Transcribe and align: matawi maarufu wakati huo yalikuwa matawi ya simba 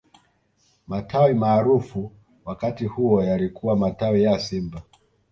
matawi 0.87 1.33
maarufu 1.33 2.11
wakati 2.45 2.85
huo 2.85 3.23
yalikuwa 3.23 3.75
matawi 3.77 4.23
ya 4.23 4.39
simba 4.39 4.81